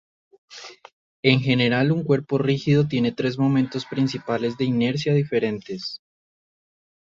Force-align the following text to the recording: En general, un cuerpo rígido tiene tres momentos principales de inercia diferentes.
En 1.21 1.41
general, 1.41 1.91
un 1.91 2.03
cuerpo 2.03 2.39
rígido 2.39 2.87
tiene 2.87 3.11
tres 3.11 3.37
momentos 3.37 3.85
principales 3.85 4.57
de 4.57 4.65
inercia 4.65 5.13
diferentes. 5.13 6.01